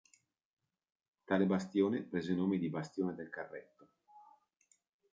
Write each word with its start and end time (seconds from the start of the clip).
Tale 1.27 1.45
bastione 1.45 2.01
prese 2.01 2.33
nome 2.33 2.57
di 2.57 2.69
"Bastione 2.71 3.13
del 3.13 3.29
Carretto". 3.29 3.87